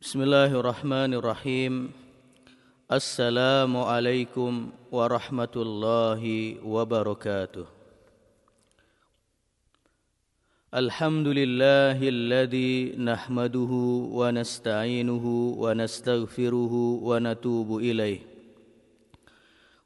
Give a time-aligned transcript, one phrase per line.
[0.00, 1.92] بسم الله الرحمن الرحيم
[2.92, 6.22] السلام عليكم ورحمة الله
[6.64, 7.66] وبركاته
[10.74, 13.72] الحمد لله الذي نحمده
[14.16, 15.24] ونستعينه
[15.58, 18.20] ونستغفره ونتوب إليه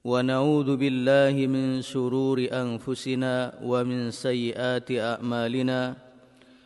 [0.05, 6.04] ونعوذ بالله من شرور أنفسنا ومن سيئات أعمالنا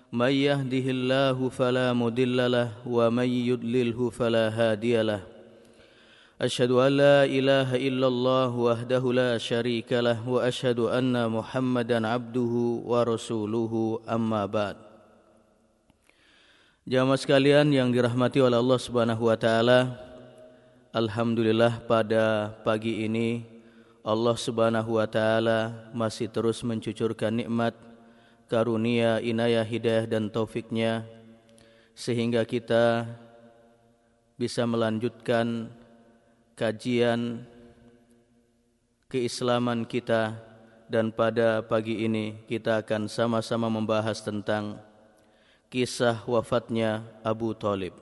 [0.09, 5.21] من يهده الله فلا مدل له ومن يدلله فلا هادي له
[6.41, 12.55] أشهد أن لا إله إلا الله وحده لا شريك له وأشهد أن محمدا عبده
[12.89, 13.73] ورسوله
[14.09, 14.77] أما بعد
[16.89, 19.93] Jamaah sekalian yang dirahmati oleh Allah Subhanahu wa taala,
[20.89, 23.45] alhamdulillah pada pagi ini
[24.01, 27.77] Allah Subhanahu wa taala masih terus mencucurkan nikmat
[28.49, 31.05] karunia, inayah, hidayah dan taufiknya
[31.93, 33.05] sehingga kita
[34.41, 35.69] bisa melanjutkan
[36.57, 37.45] kajian
[39.13, 40.37] keislaman kita
[40.89, 44.81] dan pada pagi ini kita akan sama-sama membahas tentang
[45.69, 47.93] kisah wafatnya Abu Talib.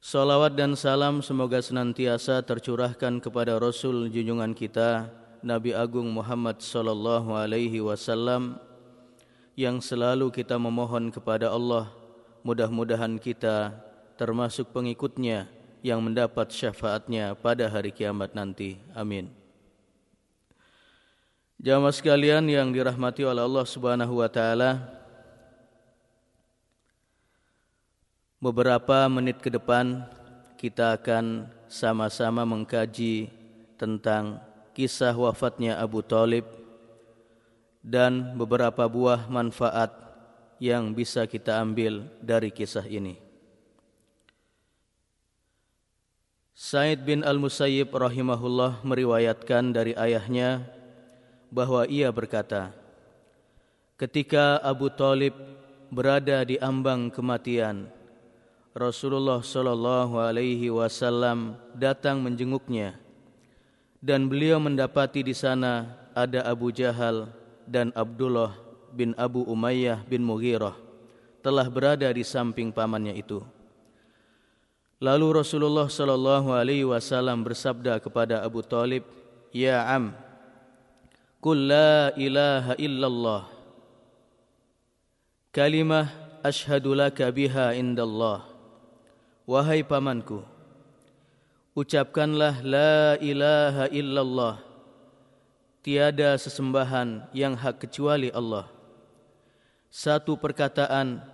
[0.00, 5.12] Salawat dan salam semoga senantiasa tercurahkan kepada Rasul junjungan kita
[5.44, 8.56] Nabi Agung Muhammad sallallahu alaihi wasallam
[9.60, 11.92] yang selalu kita memohon kepada Allah
[12.40, 13.76] mudah-mudahan kita
[14.16, 15.52] termasuk pengikutnya
[15.84, 18.80] yang mendapat syafaatnya pada hari kiamat nanti.
[18.96, 19.28] Amin.
[21.60, 24.80] Jamaah sekalian yang dirahmati oleh Allah Subhanahu wa taala.
[28.40, 30.08] Beberapa menit ke depan
[30.56, 33.28] kita akan sama-sama mengkaji
[33.76, 34.40] tentang
[34.72, 36.59] kisah wafatnya Abu Talib
[37.80, 39.92] dan beberapa buah manfaat
[40.60, 43.16] yang bisa kita ambil dari kisah ini.
[46.52, 50.60] Said bin Al-Musayyib rahimahullah meriwayatkan dari ayahnya
[51.48, 52.76] bahwa ia berkata,
[53.96, 55.32] Ketika Abu Talib
[55.88, 57.88] berada di ambang kematian,
[58.76, 62.94] Rasulullah sallallahu alaihi wasallam datang menjenguknya
[63.98, 67.39] dan beliau mendapati di sana ada Abu Jahal
[67.70, 68.58] dan Abdullah
[68.90, 70.74] bin Abu Umayyah bin Mughirah
[71.38, 73.38] telah berada di samping pamannya itu.
[75.00, 79.06] Lalu Rasulullah sallallahu alaihi wasallam bersabda kepada Abu Talib,
[79.48, 80.12] "Ya am,
[81.40, 83.48] qul la ilaha illallah.
[85.54, 86.10] Kalimah
[86.44, 88.44] ashhadu laka biha indallah.
[89.48, 90.44] Wahai pamanku,
[91.72, 94.69] ucapkanlah la ilaha illallah."
[95.80, 98.68] Tiada sesembahan yang hak kecuali Allah.
[99.90, 101.24] Satu perkataan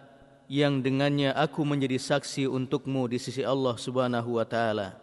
[0.46, 4.94] yang dengannya aku menjadi saksi untukmu di sisi Allah Subhanahu wa taala.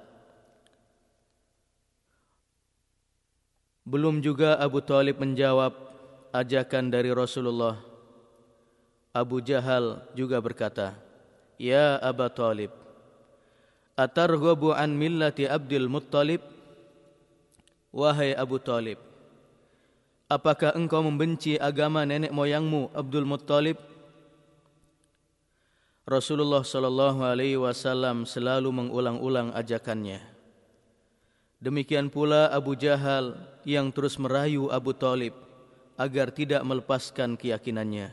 [3.84, 5.76] Belum juga Abu Talib menjawab
[6.32, 7.78] ajakan dari Rasulullah.
[9.12, 10.96] Abu Jahal juga berkata,
[11.60, 12.72] Ya Abu Talib,
[13.94, 16.42] Atarghabu an millati Abdul Muttalib?
[17.94, 18.98] Wahai Abu Talib,
[20.32, 23.78] Apakah engkau membenci agama nenek moyangmu Abdul Muttalib?
[26.04, 30.20] Rasulullah sallallahu alaihi wasallam selalu mengulang-ulang ajakannya.
[31.64, 35.32] Demikian pula Abu Jahal yang terus merayu Abu Talib
[35.96, 38.12] agar tidak melepaskan keyakinannya.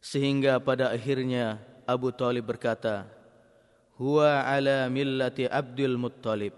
[0.00, 3.04] Sehingga pada akhirnya Abu Talib berkata,
[4.00, 6.56] Huwa ala millati Abdul Muttalib.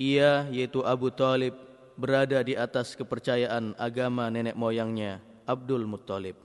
[0.00, 1.65] Ia yaitu Abu Talib
[1.96, 6.36] berada di atas kepercayaan agama nenek moyangnya Abdul Muttalib.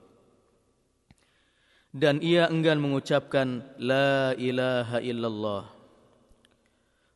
[1.92, 5.64] Dan ia enggan mengucapkan La ilaha illallah.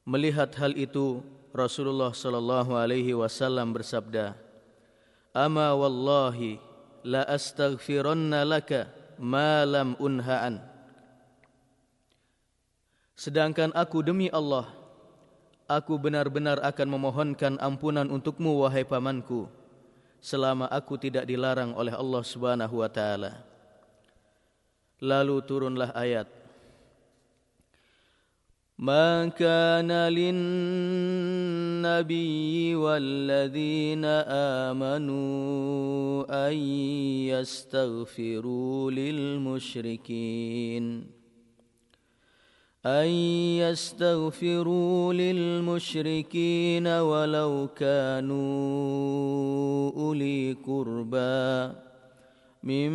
[0.03, 1.23] Melihat hal itu,
[1.55, 4.35] Rasulullah sallallahu alaihi wasallam bersabda,
[5.31, 6.59] "Ama wallahi
[7.07, 10.59] la astaghfiranna laka ma lam unhaan."
[13.15, 14.84] Sedangkan aku demi Allah
[15.70, 19.46] Aku benar-benar akan memohonkan ampunan untukmu wahai pamanku
[20.18, 23.46] selama aku tidak dilarang oleh Allah Subhanahu wa taala.
[25.00, 26.40] Lalu turunlah ayat
[28.80, 30.32] ما كان للنبي
[32.74, 34.04] والذين
[34.64, 36.56] آمنوا أن
[37.28, 40.84] يستغفروا للمشركين
[42.85, 43.09] أن
[43.65, 48.45] يستغفروا للمشركين ولو كانوا
[49.97, 51.73] أولي قربى
[52.61, 52.91] من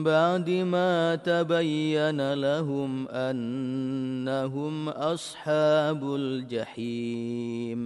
[0.00, 7.80] بعد ما تبين لهم أنهم أصحاب الجحيم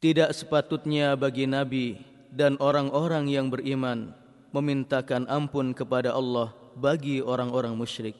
[0.00, 2.00] Tidak sepatutnya bagi Nabi
[2.32, 4.16] dan orang-orang yang beriman
[4.48, 8.16] memintakan ampun kepada Allah bagi orang-orang musyrik.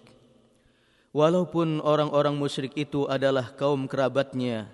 [1.16, 4.68] Walaupun orang-orang musyrik itu adalah kaum kerabatnya,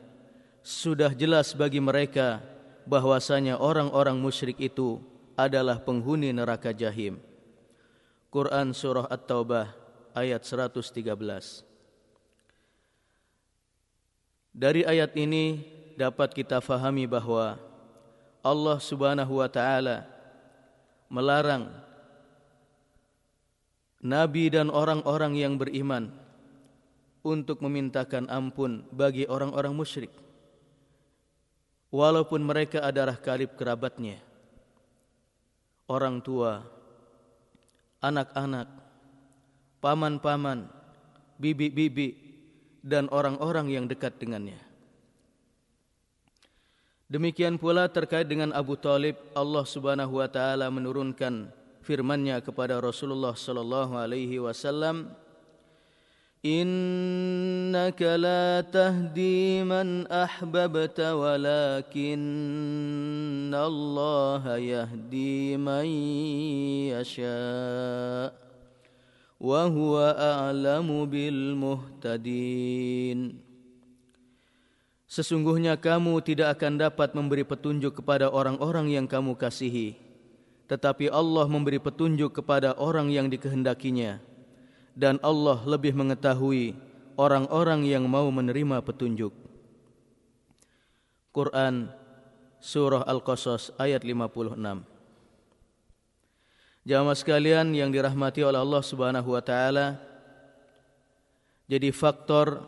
[0.67, 2.43] sudah jelas bagi mereka
[2.85, 4.99] bahwasanya orang-orang musyrik itu
[5.39, 7.23] adalah penghuni neraka jahim.
[8.35, 9.73] Quran surah At-Taubah
[10.13, 11.63] ayat 113.
[14.57, 15.65] Dari ayat ini
[15.97, 17.57] dapat kita fahami bahwa
[18.45, 20.09] Allah Subhanahu wa taala
[21.09, 21.86] melarang
[24.07, 26.15] nabi dan orang-orang yang beriman
[27.27, 30.15] untuk memintakan ampun bagi orang-orang musyrik
[31.91, 34.19] walaupun mereka adalah karib kerabatnya,
[35.87, 36.61] orang tua,
[38.03, 38.69] anak-anak,
[39.81, 40.67] paman-paman,
[41.39, 42.15] bibi-bibi,
[42.87, 44.61] dan orang-orang yang dekat dengannya.
[47.07, 51.55] Demikian pula terkait dengan Abu Talib, Allah Subhanahu wa taala menurunkan
[51.87, 55.15] firman-Nya kepada Rasulullah sallallahu alaihi wasallam
[56.47, 62.23] Innaka la tahdi man ahbabta walakin
[63.51, 65.91] Allah yahdi man
[66.95, 68.31] yasha
[69.43, 73.43] wa huwa a'lamu bil muhtadin.
[75.11, 80.06] Sesungguhnya kamu tidak akan dapat memberi petunjuk kepada orang-orang yang kamu kasihi.
[80.67, 84.19] Tetapi Allah memberi petunjuk kepada orang yang dikehendakinya
[84.97, 86.75] dan Allah lebih mengetahui
[87.15, 89.31] orang-orang yang mau menerima petunjuk.
[91.37, 91.93] Quran
[92.57, 94.57] Surah Al-Qasas ayat 56
[96.87, 100.01] Jamaah sekalian yang dirahmati oleh Allah Subhanahu wa taala
[101.69, 102.63] jadi faktor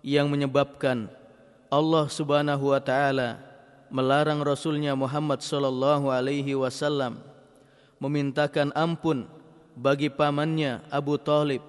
[0.00, 1.12] yang menyebabkan
[1.68, 3.49] Allah Subhanahu wa taala
[3.90, 7.18] melarang Rasulnya Muhammad sallallahu alaihi wasallam
[8.00, 9.28] memintakan ampun
[9.76, 11.62] bagi pamannya Abu Talib.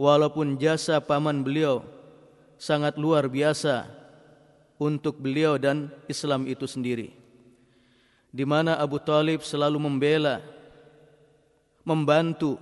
[0.00, 1.84] Walaupun jasa paman beliau
[2.56, 3.84] sangat luar biasa
[4.80, 7.12] untuk beliau dan Islam itu sendiri.
[8.32, 10.40] Di mana Abu Talib selalu membela
[11.84, 12.56] membantu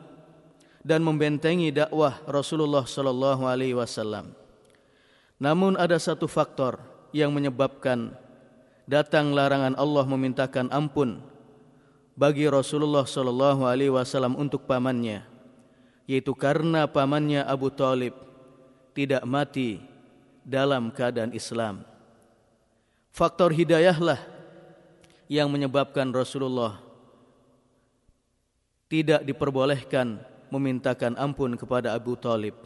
[0.83, 4.35] dan membentengi dakwah Rasulullah sallallahu alaihi wasallam.
[5.39, 6.83] Namun ada satu faktor
[7.15, 8.11] yang menyebabkan
[8.88, 11.20] datang larangan Allah memintakan ampun
[12.17, 15.23] bagi Rasulullah sallallahu alaihi wasallam untuk pamannya
[16.08, 18.17] yaitu karena pamannya Abu Talib
[18.96, 19.76] tidak mati
[20.40, 21.85] dalam keadaan Islam.
[23.12, 24.17] Faktor hidayahlah
[25.29, 26.81] yang menyebabkan Rasulullah
[28.88, 30.17] tidak diperbolehkan
[30.49, 32.56] memintakan ampun kepada Abu Talib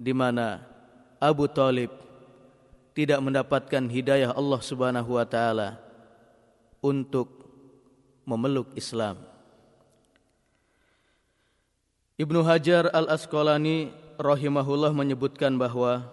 [0.00, 0.64] di mana
[1.20, 1.92] Abu Talib
[2.92, 5.80] tidak mendapatkan hidayah Allah Subhanahu wa taala
[6.84, 7.48] untuk
[8.28, 9.18] memeluk Islam.
[12.20, 13.90] Ibnu Hajar Al-Asqalani
[14.20, 16.06] rahimahullah menyebutkan bahawa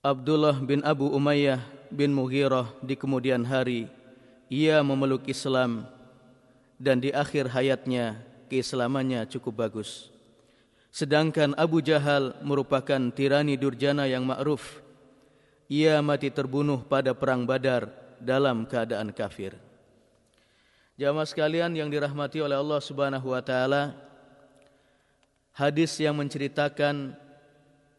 [0.00, 1.60] Abdullah bin Abu Umayyah
[1.90, 3.90] bin Mughirah di kemudian hari
[4.46, 5.90] ia memeluk Islam
[6.78, 10.15] dan di akhir hayatnya keislamannya cukup bagus.
[10.96, 14.80] Sedangkan Abu Jahal merupakan tirani durjana yang ma'ruf.
[15.68, 19.60] Ia mati terbunuh pada perang Badar dalam keadaan kafir.
[20.96, 23.92] Jamaah sekalian yang dirahmati oleh Allah Subhanahu wa taala,
[25.52, 27.12] hadis yang menceritakan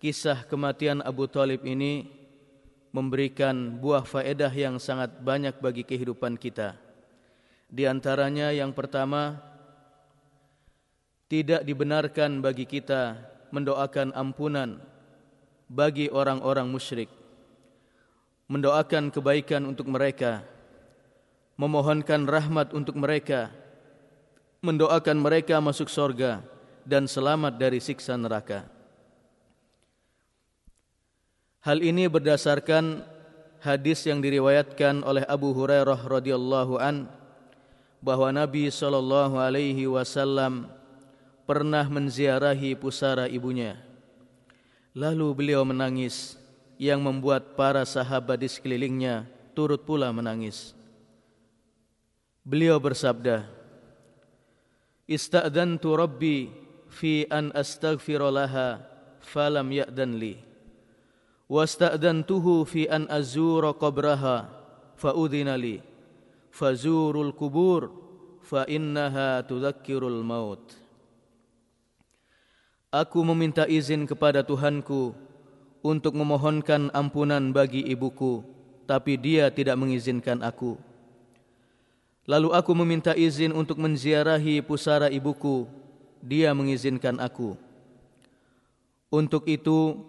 [0.02, 2.10] kisah kematian Abu Talib ini
[2.90, 6.74] memberikan buah faedah yang sangat banyak bagi kehidupan kita.
[7.70, 9.38] Di antaranya yang pertama,
[11.28, 13.20] tidak dibenarkan bagi kita
[13.52, 14.80] mendoakan ampunan
[15.68, 17.12] bagi orang-orang musyrik.
[18.48, 20.48] Mendoakan kebaikan untuk mereka
[21.58, 23.50] memohonkan rahmat untuk mereka,
[24.62, 26.46] mendoakan mereka masuk sorga
[26.86, 28.70] dan selamat dari siksa neraka.
[31.66, 33.04] Hal ini berdasarkan
[33.60, 37.10] hadis yang diriwayatkan oleh Abu Hurairah radhiyallahu an
[38.00, 40.70] bahwa Nabi sallallahu alaihi wasallam
[41.48, 43.80] pernah menziarahi pusara ibunya.
[44.92, 46.36] Lalu beliau menangis
[46.76, 49.26] yang membuat para sahabat di sekelilingnya
[49.56, 50.76] turut pula menangis.
[52.44, 53.48] Beliau bersabda,
[55.08, 56.52] Ista'dantu Rabbi
[56.92, 58.84] fi an astaghfira laha
[59.24, 60.36] falam ya'dan li.
[61.48, 64.52] Wasta'dantuhu fi an azura qabraha
[65.00, 65.80] fa'udhina li.
[66.58, 67.94] fazurul kubur
[68.42, 70.87] fa innaha tudzakkirul maut
[72.88, 75.12] Aku meminta izin kepada Tuhanku
[75.84, 78.44] untuk memohonkan ampunan bagi ibuku
[78.88, 80.80] tapi dia tidak mengizinkan aku
[82.28, 85.68] Lalu aku meminta izin untuk menziarahi pusara ibuku
[86.24, 87.60] dia mengizinkan aku
[89.12, 90.00] Untuk itu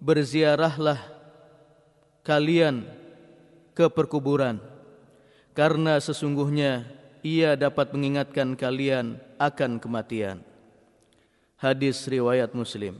[0.00, 1.00] berziarahlah
[2.24, 2.88] kalian
[3.76, 4.56] ke perkuburan
[5.52, 6.88] karena sesungguhnya
[7.20, 10.51] ia dapat mengingatkan kalian akan kematian.
[11.62, 12.98] Hadis riwayat Muslim.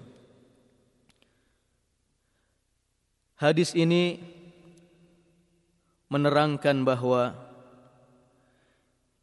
[3.35, 4.23] Hadis ini
[6.07, 7.35] menerangkan bahwa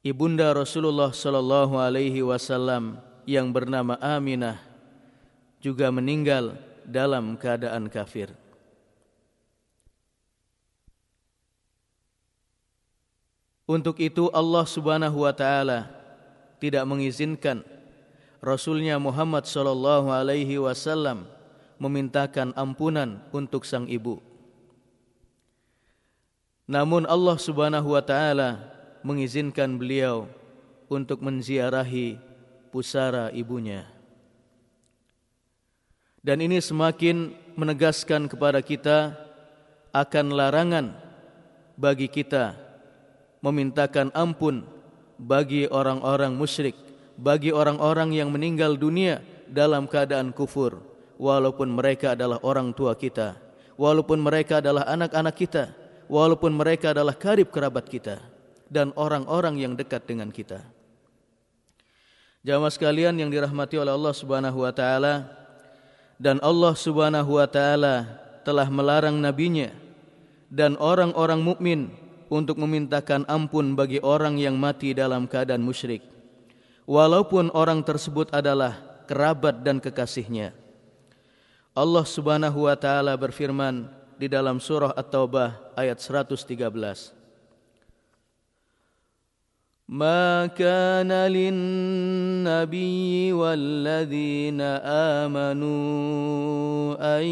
[0.03, 4.59] ibunda Rasulullah sallallahu alaihi wasallam yang bernama Aminah
[5.63, 8.35] juga meninggal dalam keadaan kafir.
[13.63, 15.87] Untuk itu Allah Subhanahu wa taala
[16.59, 17.78] tidak mengizinkan
[18.39, 21.27] Rasulnya Muhammad sallallahu alaihi wasallam
[21.75, 24.23] memintakan ampunan untuk sang ibu.
[26.69, 28.63] Namun Allah Subhanahu wa taala
[29.03, 30.27] mengizinkan beliau
[30.87, 32.19] untuk menziarahi
[32.71, 33.89] pusara ibunya.
[36.19, 39.15] Dan ini semakin menegaskan kepada kita
[39.95, 40.93] akan larangan
[41.79, 42.53] bagi kita
[43.39, 44.67] memintakan ampun
[45.15, 46.75] bagi orang-orang musyrik,
[47.19, 49.19] bagi orang-orang yang meninggal dunia
[49.51, 50.79] dalam keadaan kufur,
[51.19, 53.35] walaupun mereka adalah orang tua kita,
[53.75, 55.63] walaupun mereka adalah anak-anak kita,
[56.07, 58.23] walaupun mereka adalah karib kerabat kita.
[58.69, 60.61] Dan orang-orang yang dekat dengan kita.
[62.45, 65.25] Jamaah sekalian yang dirahmati oleh Allah Subhanahu wa taala
[66.21, 68.05] dan Allah Subhanahu wa taala
[68.45, 69.73] telah melarang nabinya
[70.53, 71.89] dan orang-orang mukmin
[72.29, 76.05] untuk memintakan ampun bagi orang yang mati dalam keadaan musyrik
[76.88, 78.76] walaupun orang tersebut adalah
[79.08, 80.52] kerabat dan kekasihnya
[81.74, 87.24] Allah Subhanahu wa taala berfirman di dalam surah At-Taubah ayat 113
[89.88, 92.72] ما كان للنبي
[93.32, 94.60] والذين
[95.20, 97.24] آمنوا أن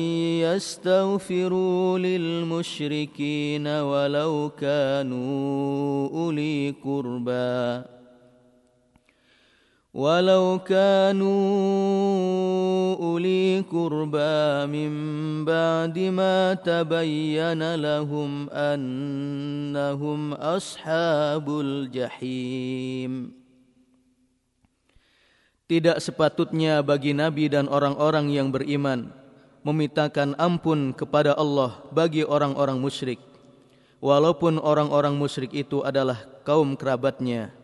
[0.45, 7.85] يستغفروا للمشركين ولو كانوا أولي قربًا
[9.97, 11.37] ولو كانوا
[12.97, 14.41] أولي قربى
[14.73, 14.93] من
[15.45, 23.13] بعد ما تبين لهم أنهم أصحاب الجحيم
[25.73, 29.09] Tidak sepatutnya bagi Nabi dan orang-orang yang beriman
[29.65, 33.21] memintakan ampun kepada Allah bagi orang-orang musyrik
[34.01, 37.56] walaupun orang-orang musyrik itu adalah kaum kerabatnya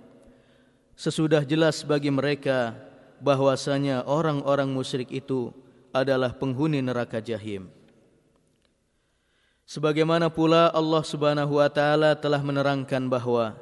[0.93, 2.77] Sesudah jelas bagi mereka
[3.17, 5.49] bahwasanya orang-orang musyrik itu
[5.89, 7.69] adalah penghuni neraka jahim.
[9.63, 13.55] Sebagaimana pula Allah Subhanahu wa taala telah menerangkan bahwa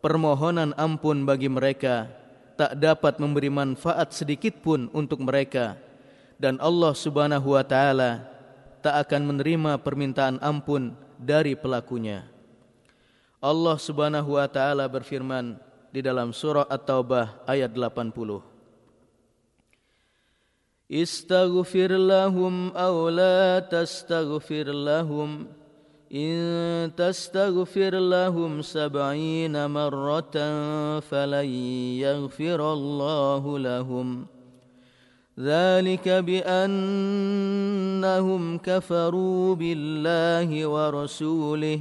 [0.00, 2.08] permohonan ampun bagi mereka
[2.56, 5.76] tak dapat memberi manfaat sedikit pun untuk mereka
[6.40, 8.24] dan Allah Subhanahu wa taala
[8.80, 12.28] tak akan menerima permintaan ampun dari pelakunya.
[13.40, 15.60] Allah Subhanahu wa taala berfirman,
[15.96, 18.12] di dalam surah At-Taubah ayat 80.
[20.92, 25.48] Istaghfir lahum aw la tastaghfir lahum
[26.12, 31.48] in tastaghfir lahum sab'ina marratan falan
[32.04, 34.28] yaghfirallahu lahum
[35.36, 36.72] ذلك بأنهم
[38.64, 41.80] كفروا بالله ورسوله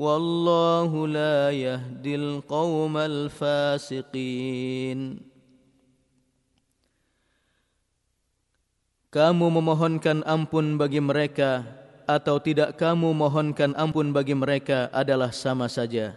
[0.00, 5.00] والله لا يهدي القوم الفاسقين
[9.10, 11.66] Kamu memohonkan ampun bagi mereka
[12.06, 16.14] atau tidak kamu mohonkan ampun bagi mereka adalah sama saja.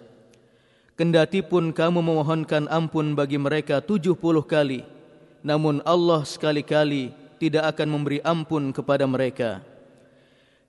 [0.93, 4.85] Kendati pun kamu memohonkan ampun bagi mereka tujuh puluh kali,
[5.41, 7.09] namun Allah sekali-kali
[7.41, 9.65] tidak akan memberi ampun kepada mereka.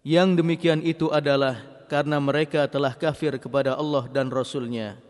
[0.01, 5.10] Yang demikian itu adalah karena mereka telah kafir kepada Allah dan Rasulnya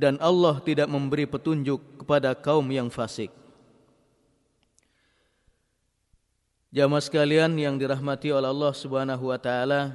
[0.00, 3.28] dan Allah tidak memberi petunjuk kepada kaum yang fasik.
[6.72, 9.92] Jamaah sekalian yang dirahmati oleh Allah Subhanahu wa taala,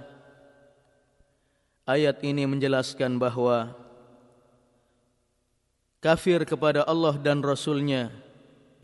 [1.89, 3.73] ayat ini menjelaskan bahwa
[6.03, 8.13] kafir kepada Allah dan Rasulnya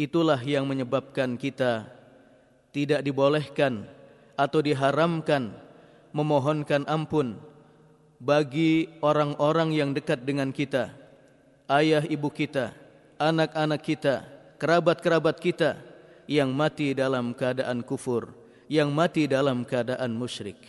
[0.01, 1.85] itulah yang menyebabkan kita
[2.73, 3.85] tidak dibolehkan
[4.33, 5.53] atau diharamkan
[6.11, 7.39] memohonkan ampun
[8.21, 10.93] bagi orang-orang yang dekat dengan kita,
[11.65, 12.69] ayah ibu kita,
[13.17, 14.15] anak-anak kita,
[14.61, 15.81] kerabat-kerabat kita
[16.29, 18.29] yang mati dalam keadaan kufur,
[18.69, 20.61] yang mati dalam keadaan musyrik.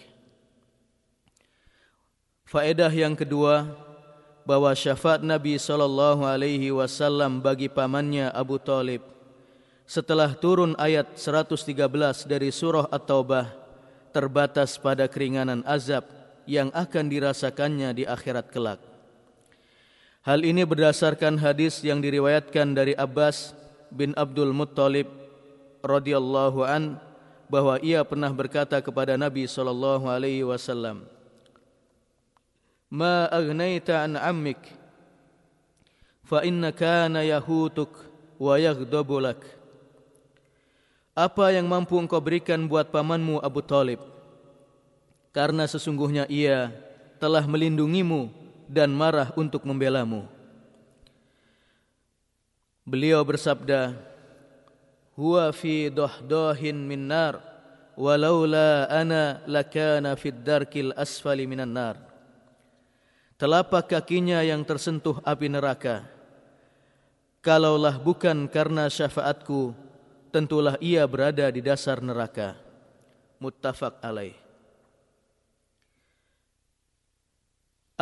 [2.48, 3.68] Faedah yang kedua
[4.42, 9.00] bahwa syafaat Nabi sallallahu alaihi wasallam bagi pamannya Abu Talib
[9.86, 11.72] setelah turun ayat 113
[12.28, 13.61] dari surah At-Taubah
[14.12, 16.06] terbatas pada keringanan azab
[16.44, 18.80] yang akan dirasakannya di akhirat kelak.
[20.22, 23.56] Hal ini berdasarkan hadis yang diriwayatkan dari Abbas
[23.90, 25.10] bin Abdul Muttalib
[25.82, 27.02] radhiyallahu an
[27.50, 31.04] bahwa ia pernah berkata kepada Nabi sallallahu alaihi wasallam
[32.92, 34.62] Ma aghnaita an ammik
[36.22, 37.90] fa inna kana yahutuk
[38.38, 39.42] wa yaghdabu lak
[41.12, 44.00] Apa yang mampu engkau berikan buat pamanmu Abu Talib
[45.28, 46.72] karena sesungguhnya ia
[47.20, 48.32] telah melindungimu
[48.64, 50.24] dan marah untuk membelamu.
[52.88, 53.92] Beliau bersabda,
[55.12, 57.44] "Huwa fi dahdahin min nar,
[57.92, 62.00] walaula ana lakana fid darkil asfali minan nar."
[63.36, 66.08] Telapak kakinya yang tersentuh api neraka.
[67.44, 69.74] Kalaulah bukan karena syafaatku,
[70.32, 72.56] tentulah ia berada di dasar neraka.
[73.36, 74.42] Muttafaq alaih.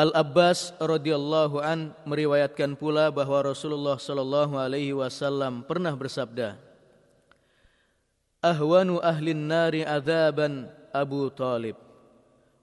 [0.01, 6.57] Al-Abbas radhiyallahu an meriwayatkan pula bahawa Rasulullah sallallahu alaihi wasallam pernah bersabda
[8.41, 11.77] Ahwanu ahli nari adzaban Abu Talib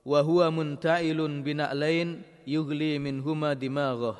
[0.01, 4.17] wa huwa munta'ilun bina'lain yughli minhuma dimaghah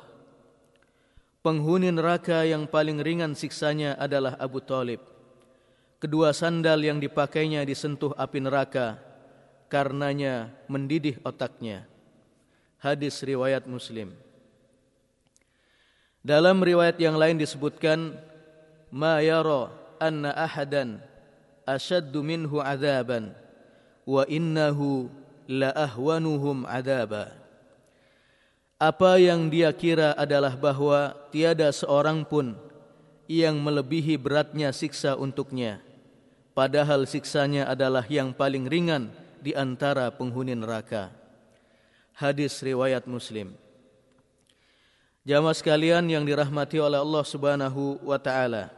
[1.42, 5.02] Penghuni neraka yang paling ringan siksanya adalah Abu Talib
[5.98, 9.02] Kedua sandal yang dipakainya disentuh api neraka
[9.66, 11.90] karenanya mendidih otaknya
[12.78, 14.14] hadis riwayat Muslim.
[16.22, 18.14] Dalam riwayat yang lain disebutkan
[18.94, 21.02] ma yara anna ahadan
[21.66, 23.34] ashaddu minhu adaban
[24.06, 25.10] wa innahu
[25.50, 27.34] la ahwanuhum adaba.
[28.78, 32.54] Apa yang dia kira adalah bahwa tiada seorang pun
[33.26, 35.82] yang melebihi beratnya siksa untuknya.
[36.58, 41.14] Padahal siksanya adalah yang paling ringan di antara penghuni neraka
[42.18, 43.54] hadis riwayat Muslim.
[45.22, 48.74] Jamaah sekalian yang dirahmati oleh Allah Subhanahu wa taala.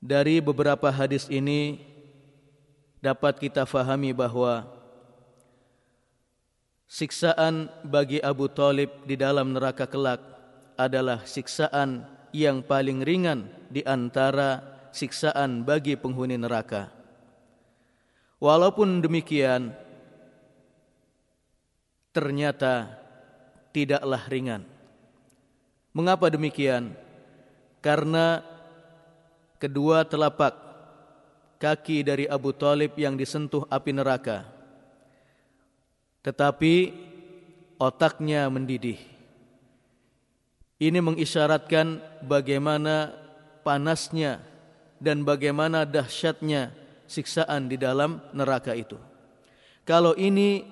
[0.00, 1.84] Dari beberapa hadis ini
[3.04, 4.64] dapat kita fahami bahwa
[6.88, 10.24] siksaan bagi Abu Talib di dalam neraka kelak
[10.80, 16.92] adalah siksaan yang paling ringan di antara siksaan bagi penghuni neraka.
[18.38, 19.72] Walaupun demikian,
[22.12, 22.92] ternyata
[23.72, 24.62] tidaklah ringan.
[25.96, 26.92] Mengapa demikian?
[27.82, 28.44] Karena
[29.58, 30.54] kedua telapak
[31.62, 34.46] kaki dari Abu Talib yang disentuh api neraka.
[36.22, 36.74] Tetapi
[37.78, 38.98] otaknya mendidih.
[40.82, 43.14] Ini mengisyaratkan bagaimana
[43.62, 44.42] panasnya
[45.02, 46.70] dan bagaimana dahsyatnya
[47.10, 48.94] siksaan di dalam neraka itu.
[49.82, 50.62] Kalau ini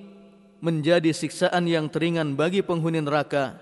[0.62, 3.58] menjadi siksaan yang teringan bagi penghuni neraka,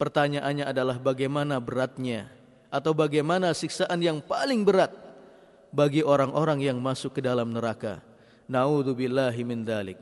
[0.00, 2.32] pertanyaannya adalah bagaimana beratnya
[2.72, 4.96] atau bagaimana siksaan yang paling berat
[5.68, 8.00] bagi orang-orang yang masuk ke dalam neraka.
[8.48, 10.00] Nauzubillahi min dzalik.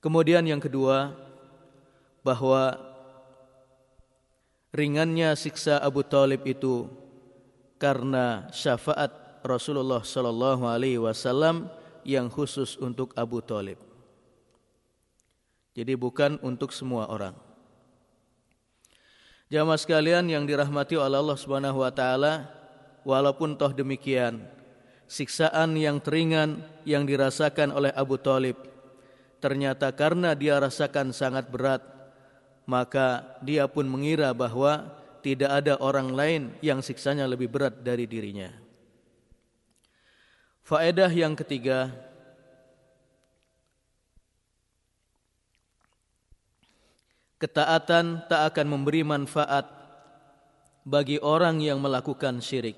[0.00, 1.12] Kemudian yang kedua
[2.24, 2.80] bahwa
[4.72, 6.88] ringannya siksa Abu Talib itu
[7.80, 11.72] karena syafaat Rasulullah sallallahu alaihi wasallam
[12.04, 13.80] yang khusus untuk Abu Talib.
[15.72, 17.32] Jadi bukan untuk semua orang.
[19.48, 22.46] Jamaah sekalian yang dirahmati oleh Allah Subhanahu wa taala,
[23.02, 24.44] walaupun toh demikian,
[25.08, 28.70] siksaan yang teringan yang dirasakan oleh Abu Talib
[29.40, 31.80] ternyata karena dia rasakan sangat berat,
[32.68, 38.50] maka dia pun mengira bahwa tidak ada orang lain yang siksanya lebih berat dari dirinya.
[40.64, 41.90] Faedah yang ketiga,
[47.40, 49.66] ketaatan tak akan memberi manfaat
[50.84, 52.76] bagi orang yang melakukan syirik.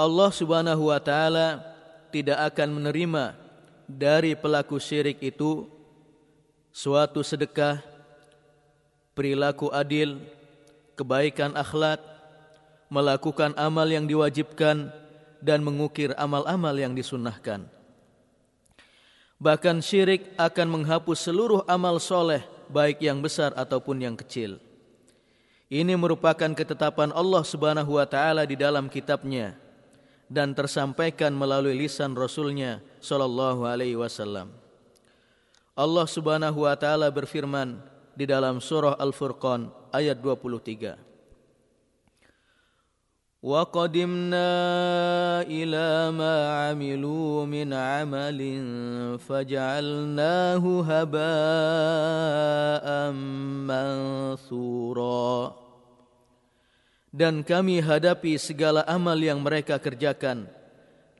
[0.00, 1.60] Allah Subhanahu wa taala
[2.08, 3.36] tidak akan menerima
[3.84, 5.68] dari pelaku syirik itu
[6.70, 7.82] suatu sedekah,
[9.20, 10.16] perilaku adil,
[10.96, 12.00] kebaikan akhlak,
[12.88, 14.88] melakukan amal yang diwajibkan
[15.44, 17.68] dan mengukir amal-amal yang disunnahkan.
[19.36, 22.40] Bahkan syirik akan menghapus seluruh amal soleh,
[22.72, 24.56] baik yang besar ataupun yang kecil.
[25.68, 29.52] Ini merupakan ketetapan Allah Subhanahu wa taala di dalam kitabnya
[30.32, 34.48] dan tersampaikan melalui lisan Rasulnya sallallahu alaihi wasallam.
[35.76, 41.05] Allah Subhanahu wa taala berfirman di dalam surah Al-Furqan ayat 23.
[43.45, 44.49] وقدمنا
[45.45, 48.41] إلى ما عملوا من عمل
[49.21, 51.25] فجعلناه هباء
[53.69, 55.37] منثورا
[57.15, 60.51] Dan kami hadapi segala amal yang mereka kerjakan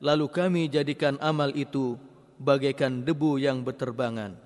[0.02, 1.96] Lalu kami jadikan amal itu
[2.36, 4.36] bagaikan debu yang berterbangan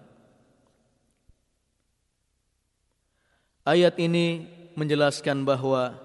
[3.65, 4.45] Ayat ini
[4.77, 5.97] menjelaskan bahawa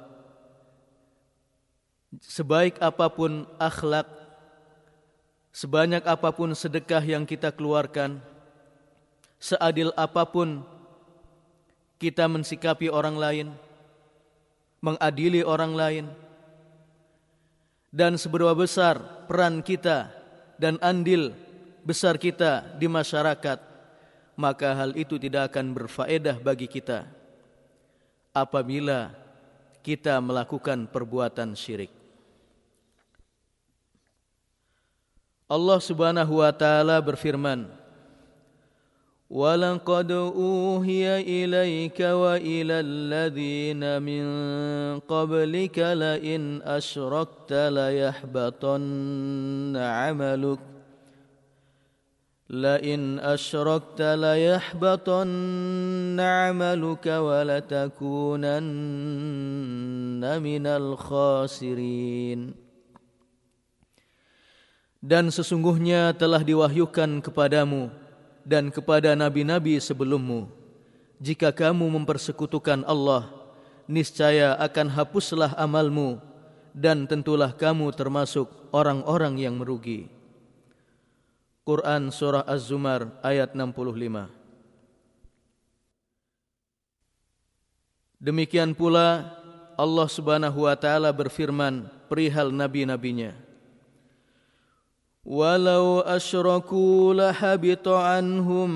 [2.24, 4.08] sebaik apa pun akhlak,
[5.52, 8.16] sebanyak apa pun sedekah yang kita keluarkan,
[9.36, 10.64] seadil apa pun
[12.00, 13.48] kita mensikapi orang lain,
[14.80, 16.06] mengadili orang lain,
[17.92, 20.08] dan seberapa besar peran kita
[20.56, 21.36] dan andil
[21.84, 23.60] besar kita di masyarakat,
[24.40, 27.19] maka hal itu tidak akan berfaedah bagi kita
[28.30, 29.10] apabila
[29.80, 31.90] kita melakukan perbuatan syirik.
[35.50, 37.66] Allah Subhanahu wa taala berfirman
[39.30, 44.26] Walaqad uhiya ilayka wa ila alladhina min
[45.06, 47.70] qablika la in asyrakta
[54.34, 58.58] yahbatanna 'amaluka wa la takunanna
[60.42, 62.50] minal khasirin
[64.98, 67.86] dan sesungguhnya telah diwahyukan kepadamu
[68.42, 70.50] dan kepada nabi-nabi sebelummu.
[71.22, 73.30] Jika kamu mempersekutukan Allah
[73.86, 76.18] niscaya akan hapuslah amalmu
[76.74, 80.19] dan tentulah kamu termasuk orang-orang yang merugi
[81.70, 84.26] Quran Surah Az-Zumar ayat 65.
[88.18, 89.38] Demikian pula
[89.78, 93.38] Allah Subhanahu wa taala berfirman perihal nabi-nabinya.
[95.22, 98.66] Walau asyraku lahabita anhum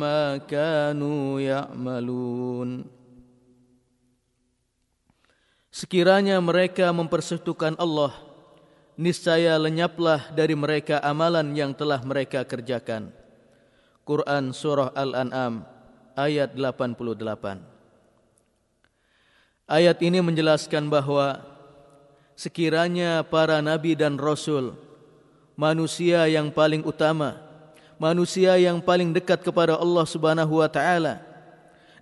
[0.00, 2.88] ma kanu ya'malun.
[5.68, 8.16] Sekiranya mereka mempersekutukan Allah,
[8.96, 13.12] niscaya lenyaplah dari mereka amalan yang telah mereka kerjakan.
[14.02, 15.62] Quran Surah Al-An'am
[16.18, 17.62] ayat 88
[19.70, 21.40] Ayat ini menjelaskan bahawa
[22.34, 24.74] sekiranya para nabi dan rasul
[25.54, 27.38] manusia yang paling utama,
[27.96, 31.22] manusia yang paling dekat kepada Allah Subhanahu wa taala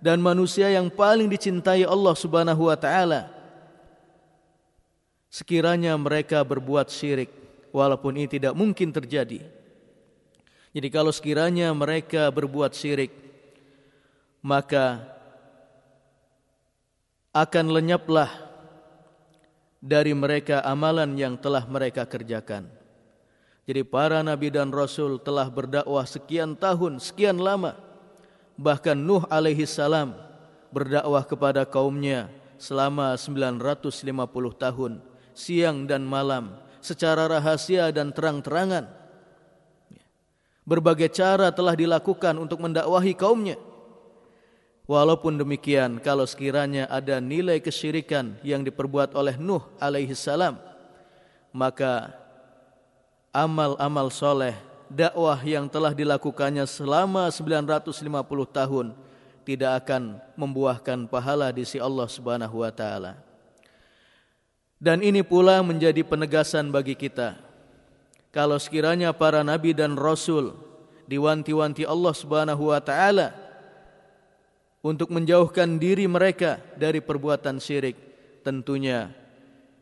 [0.01, 3.40] dan manusia yang paling dicintai Allah Subhanahu wa taala.
[5.31, 7.31] Sekiranya mereka berbuat syirik
[7.71, 9.39] walaupun ini tidak mungkin terjadi.
[10.75, 13.15] Jadi kalau sekiranya mereka berbuat syirik
[14.43, 14.99] maka
[17.31, 18.27] akan lenyaplah
[19.79, 22.67] dari mereka amalan yang telah mereka kerjakan.
[23.63, 27.79] Jadi para nabi dan rasul telah berdakwah sekian tahun, sekian lama.
[28.59, 30.11] Bahkan Nuh alaihi salam
[30.75, 32.27] berdakwah kepada kaumnya
[32.59, 33.95] selama 950
[34.59, 38.89] tahun, siang dan malam, secara rahasia dan terang-terangan.
[40.61, 43.57] Berbagai cara telah dilakukan untuk mendakwahi kaumnya.
[44.85, 50.59] Walaupun demikian, kalau sekiranya ada nilai kesyirikan yang diperbuat oleh Nuh alaihi salam,
[51.55, 52.11] maka
[53.31, 54.55] amal-amal soleh,
[54.91, 57.87] dakwah yang telah dilakukannya selama 950
[58.51, 58.87] tahun
[59.47, 63.30] tidak akan membuahkan pahala di sisi Allah Subhanahu wa taala.
[64.81, 67.37] Dan ini pula menjadi penegasan bagi kita.
[68.33, 70.57] Kalau sekiranya para nabi dan rasul
[71.05, 73.29] diwanti-wanti Allah Subhanahu wa taala
[74.81, 77.93] untuk menjauhkan diri mereka dari perbuatan syirik,
[78.41, 79.13] tentunya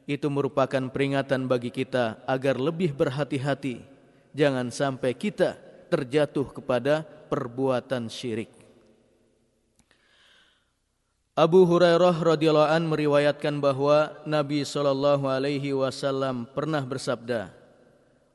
[0.03, 3.79] itu merupakan peringatan bagi kita agar lebih berhati-hati
[4.35, 5.55] jangan sampai kita
[5.87, 8.58] terjatuh kepada perbuatan syirik.
[11.39, 17.47] Abu Hurairah radhiyallahu an meriwayatkan bahwa Nabi sallallahu alaihi wasallam pernah bersabda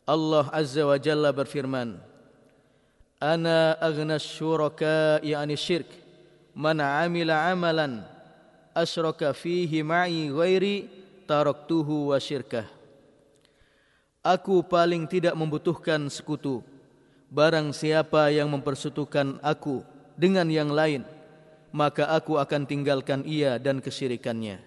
[0.08, 2.00] Allah azza wa jalla berfirman
[3.20, 5.84] Ana aghna syuraka yani syirk
[6.56, 8.08] man amila amalan
[8.72, 10.88] asyraka fihi ma'i ghairi
[11.28, 12.64] taraktuhu wa syirkah.
[14.24, 16.64] Aku paling tidak membutuhkan sekutu.
[17.28, 19.84] barang siapa yang mempersekutukan aku
[20.16, 21.04] dengan yang lain
[21.74, 24.62] maka aku akan tinggalkan ia dan kesyirikannya.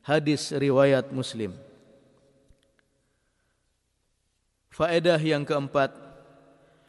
[0.00, 1.52] Hadis riwayat muslim.
[4.72, 5.92] Faedah yang keempat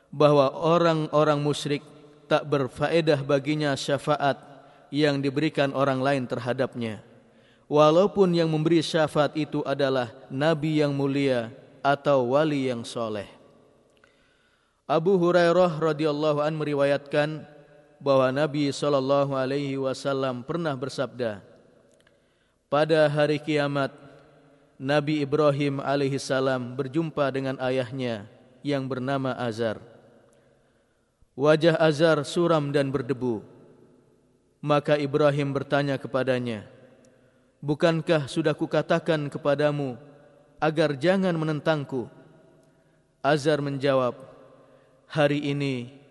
[0.08, 1.84] bahwa orang-orang musyrik
[2.32, 4.40] tak berfaedah baginya syafaat
[4.88, 7.04] yang diberikan orang lain terhadapnya.
[7.68, 11.52] Walaupun yang memberi syafaat itu adalah nabi yang mulia
[11.84, 13.28] atau wali yang soleh.
[14.88, 17.55] Abu Hurairah radhiyallahu an meriwayatkan
[18.06, 21.42] bahwa Nabi sallallahu alaihi wasallam pernah bersabda,
[22.70, 23.90] pada hari kiamat
[24.78, 28.30] Nabi Ibrahim alaihi salam berjumpa dengan ayahnya
[28.62, 29.82] yang bernama Azar.
[31.34, 33.42] Wajah Azar suram dan berdebu.
[34.62, 36.70] Maka Ibrahim bertanya kepadanya,
[37.66, 39.98] Bukankah sudah kukatakan kepadamu
[40.62, 42.06] agar jangan menentangku?
[43.26, 44.14] Azar menjawab,
[45.10, 46.05] Hari ini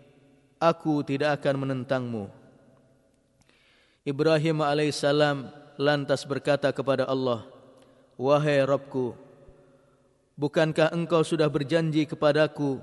[0.65, 2.25] aku tidak akan menentangmu.
[4.05, 7.45] Ibrahim alaihissalam lantas berkata kepada Allah,
[8.17, 9.17] Wahai Rabbku,
[10.37, 12.81] bukankah engkau sudah berjanji kepadaku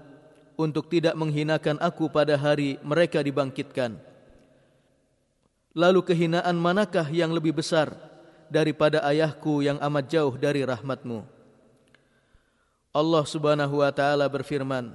[0.59, 3.97] untuk tidak menghinakan aku pada hari mereka dibangkitkan?
[5.71, 7.95] Lalu kehinaan manakah yang lebih besar
[8.51, 11.23] daripada ayahku yang amat jauh dari rahmatmu.
[12.91, 14.91] Allah subhanahu wa ta'ala berfirman,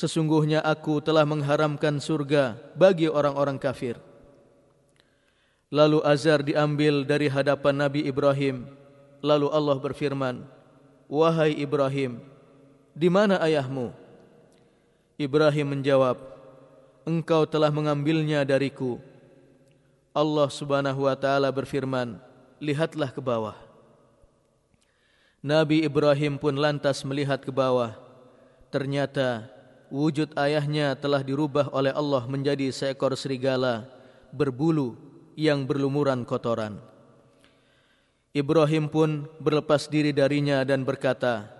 [0.00, 4.00] Sesungguhnya aku telah mengharamkan surga bagi orang-orang kafir.
[5.68, 8.64] Lalu Azar diambil dari hadapan Nabi Ibrahim.
[9.20, 10.36] Lalu Allah berfirman,
[11.04, 12.16] Wahai Ibrahim,
[12.96, 13.92] di mana ayahmu?
[15.20, 16.16] Ibrahim menjawab,
[17.04, 18.96] Engkau telah mengambilnya dariku.
[20.16, 22.16] Allah subhanahu wa ta'ala berfirman,
[22.56, 23.58] lihatlah ke bawah.
[25.44, 27.92] Nabi Ibrahim pun lantas melihat ke bawah.
[28.72, 29.59] Ternyata
[29.90, 33.84] wujud ayahnya telah dirubah oleh Allah menjadi seekor serigala
[34.30, 34.94] berbulu
[35.34, 36.78] yang berlumuran kotoran.
[38.30, 41.50] Ibrahim pun berlepas diri darinya dan berkata,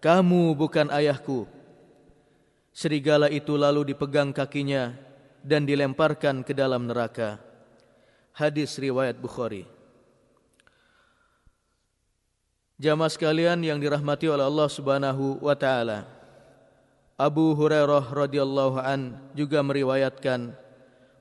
[0.00, 1.44] Kamu bukan ayahku.
[2.72, 4.96] Serigala itu lalu dipegang kakinya
[5.44, 7.36] dan dilemparkan ke dalam neraka.
[8.32, 9.68] Hadis riwayat Bukhari.
[12.76, 16.15] Jamaah sekalian yang dirahmati oleh Allah Subhanahu wa taala.
[17.16, 20.52] Abu Hurairah radhiyallahu an juga meriwayatkan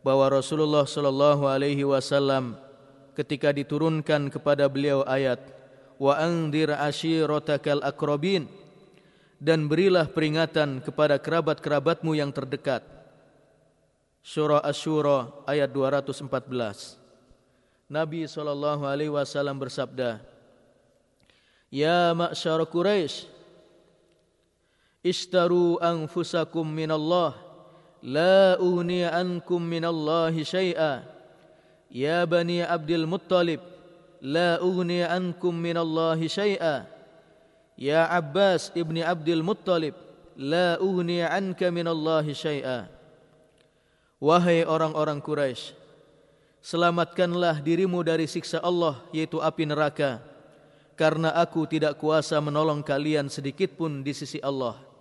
[0.03, 2.59] bahwa Rasulullah sallallahu alaihi wasallam
[3.15, 5.39] ketika diturunkan kepada beliau ayat
[5.95, 8.51] wa andir ashiratakal akrabin
[9.39, 12.83] dan berilah peringatan kepada kerabat-kerabatmu yang terdekat.
[14.19, 16.27] Surah Asy-Syura ayat 214
[17.87, 20.19] Nabi sallallahu alaihi wasallam bersabda
[21.71, 23.34] Ya ma'syar Quraisy
[25.05, 27.37] Ishtaru anfusakum minallah
[28.01, 31.05] La uhni ankum minallahi syai'a.
[31.93, 33.61] Ya bani Abdul Muttalib
[34.25, 36.89] La uhni ankum minallahi syai'a.
[37.77, 39.93] Ya Abbas ibni Abdul Muttalib
[40.41, 42.89] La uhni anka minallahi syai'a.
[44.17, 45.77] Wahai orang-orang Quraisy
[46.65, 50.17] Selamatkanlah dirimu dari siksa Allah yaitu api neraka
[50.97, 54.94] Karena aku tidak kuasa menolong kalian sedikitpun di sisi Allah.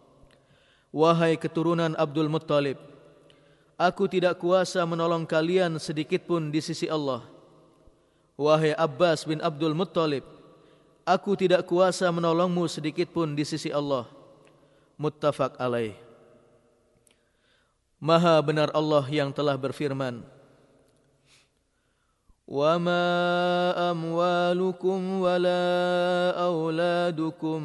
[0.95, 2.79] Wahai keturunan Abdul Muttalib,
[3.75, 7.27] aku tidak kuasa menolong kalian sedikit pun di sisi Allah.
[8.39, 10.23] Wahai Abbas bin Abdul Muttalib,
[11.03, 14.07] aku tidak kuasa menolongmu sedikit pun di sisi Allah.
[14.95, 15.99] Muttafaq alaih.
[17.99, 20.23] Maha benar Allah yang telah berfirman,
[22.55, 25.67] وما اموالكم ولا
[26.39, 27.61] اولادكم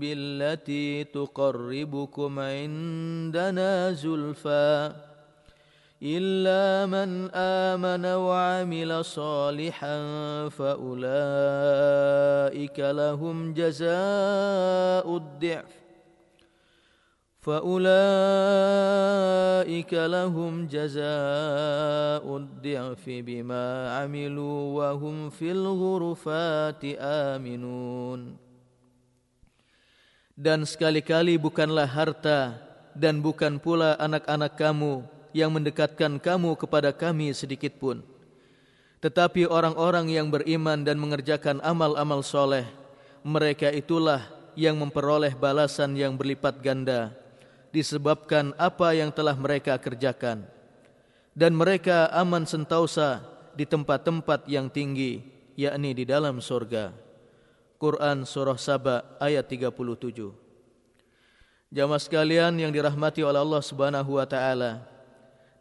[0.00, 4.92] بالتي تقربكم عندنا زلفى
[6.02, 9.98] الا من امن وعمل صالحا
[10.48, 10.98] فاولئك
[12.80, 15.79] لهم جزاء الضعف
[17.45, 17.93] فأولئك
[19.93, 23.65] لهم جزاء الضعف بما
[24.01, 28.41] عملوا وهم في الغرفات آمنون
[30.35, 32.59] Dan sekali-kali bukanlah harta
[32.91, 38.03] dan bukan pula anak-anak kamu yang mendekatkan kamu kepada kami sedikit pun.
[38.99, 42.67] Tetapi orang-orang yang beriman dan mengerjakan amal-amal soleh,
[43.23, 44.27] mereka itulah
[44.59, 47.15] yang memperoleh balasan yang berlipat ganda
[47.70, 50.46] disebabkan apa yang telah mereka kerjakan
[51.34, 53.22] dan mereka aman sentausa
[53.54, 55.22] di tempat-tempat yang tinggi
[55.54, 56.90] yakni di dalam surga
[57.80, 60.50] Quran surah Saba ayat 37
[61.70, 64.82] Jamaah sekalian yang dirahmati oleh Allah Subhanahu wa taala.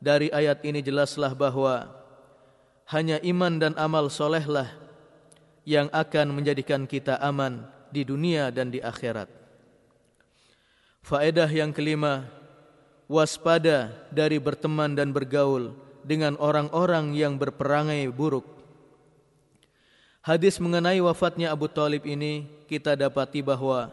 [0.02, 1.86] Dari ayat ini jelaslah bahwa
[2.90, 4.74] hanya iman dan amal solehlah
[5.70, 7.62] yang akan menjadikan kita aman
[7.94, 9.39] di dunia dan di akhirat.
[11.06, 12.28] Faedah yang kelima,
[13.10, 15.74] waspada dari berteman dan bergaul
[16.06, 18.46] dengan orang-orang yang berperangai buruk.
[20.22, 23.90] Hadis mengenai wafatnya Abu Talib ini kita dapati bahwa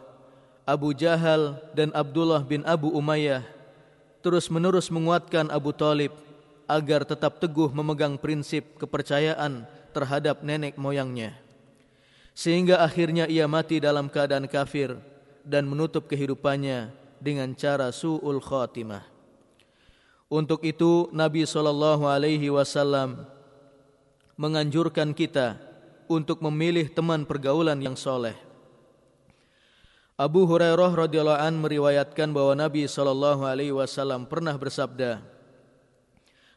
[0.67, 3.47] Abu Jahal dan Abdullah bin Abu Umayyah
[4.21, 6.13] terus-menerus menguatkan Abu Talib
[6.67, 9.65] agar tetap teguh memegang prinsip kepercayaan
[9.95, 11.33] terhadap nenek moyangnya.
[12.37, 14.99] Sehingga akhirnya ia mati dalam keadaan kafir
[15.47, 16.91] dan menutup kehidupannya
[17.23, 19.07] dengan cara su'ul khatimah.
[20.27, 23.23] Untuk itu Nabi sallallahu alaihi wasallam
[24.35, 25.55] menganjurkan kita
[26.11, 28.35] untuk memilih teman pergaulan yang soleh.
[30.19, 35.21] Abu Hurairah radhiyallahu an meriwayatkan bahwa Nabi sallallahu alaihi wasallam pernah bersabda,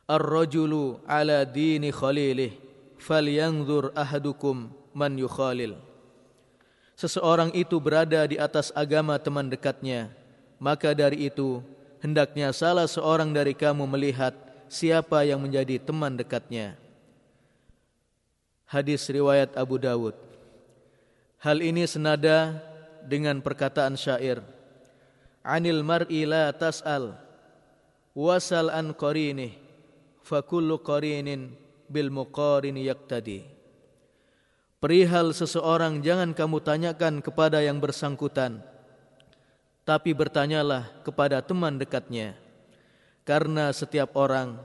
[0.08, 2.56] "Ar-rajulu ala dini khalilih,
[2.98, 5.89] falyanzur ahadukum man yukhalil."
[7.00, 10.12] Seseorang itu berada di atas agama teman dekatnya,
[10.60, 11.64] maka dari itu
[12.04, 14.36] hendaknya salah seorang dari kamu melihat
[14.68, 16.76] siapa yang menjadi teman dekatnya.
[18.68, 20.12] Hadis riwayat Abu Dawud.
[21.40, 22.60] Hal ini senada
[23.08, 24.44] dengan perkataan syair
[25.40, 27.16] Anil mar'i la tas'al
[28.12, 29.56] wasal an qarini
[30.20, 31.56] fa kullu qarinin
[31.88, 33.59] bil muqarini yaqtadi
[34.80, 38.64] Perihal seseorang jangan kamu tanyakan kepada yang bersangkutan
[39.84, 42.38] tapi bertanyalah kepada teman dekatnya
[43.28, 44.56] karena setiap orang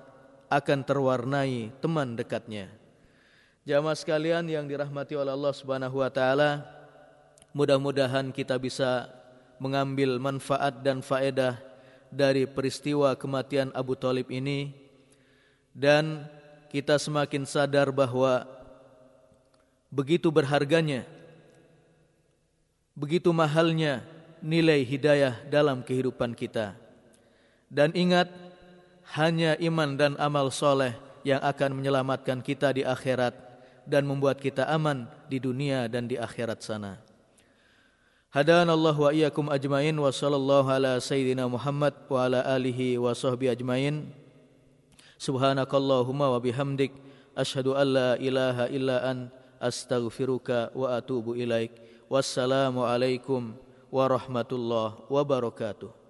[0.46, 2.70] akan terwarnai teman dekatnya.
[3.66, 6.62] Jamaah sekalian yang dirahmati oleh Allah Subhanahu wa taala
[7.55, 9.07] Mudah-mudahan kita bisa
[9.62, 11.55] mengambil manfaat dan faedah
[12.11, 14.74] dari peristiwa kematian Abu Talib ini
[15.70, 16.27] dan
[16.74, 18.50] kita semakin sadar bahawa
[19.94, 21.07] begitu berharganya
[22.98, 24.02] begitu mahalnya
[24.42, 26.74] nilai hidayah dalam kehidupan kita
[27.70, 28.26] dan ingat
[29.14, 33.33] hanya iman dan amal soleh yang akan menyelamatkan kita di akhirat
[33.85, 37.00] dan membuat kita aman di dunia dan di akhirat sana.
[38.33, 43.54] Hadana Allah wa iyyakum ajmain wa sallallahu ala sayyidina Muhammad wa ala alihi wa sahbihi
[43.54, 44.11] ajmain.
[45.22, 46.90] Subhanakallahumma wa bihamdik
[47.38, 49.30] asyhadu an la ilaha illa an
[49.68, 51.72] أستغفرك وأتوب إليك
[52.11, 53.42] والسلام عليكم
[53.92, 56.04] ورحمة الله وبركاته